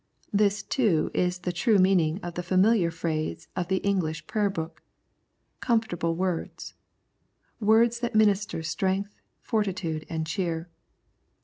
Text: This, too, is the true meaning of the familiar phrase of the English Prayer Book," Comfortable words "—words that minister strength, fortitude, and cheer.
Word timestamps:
This, 0.33 0.63
too, 0.63 1.11
is 1.13 1.37
the 1.37 1.51
true 1.51 1.77
meaning 1.77 2.19
of 2.23 2.33
the 2.33 2.41
familiar 2.41 2.89
phrase 2.89 3.47
of 3.55 3.67
the 3.67 3.77
English 3.85 4.25
Prayer 4.25 4.49
Book," 4.49 4.81
Comfortable 5.61 6.15
words 6.15 6.73
"—words 7.59 7.99
that 7.99 8.15
minister 8.15 8.63
strength, 8.63 9.13
fortitude, 9.43 10.07
and 10.09 10.25
cheer. 10.25 10.71